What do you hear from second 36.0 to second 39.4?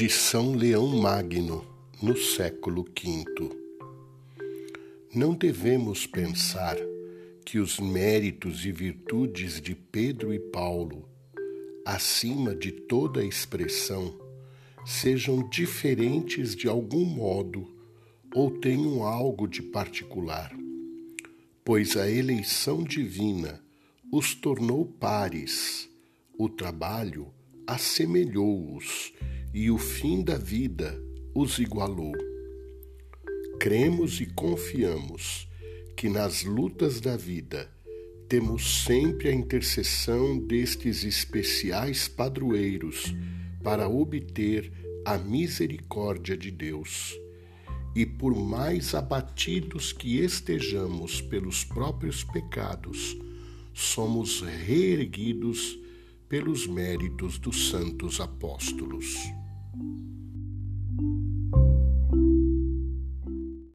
nas lutas da vida temos sempre a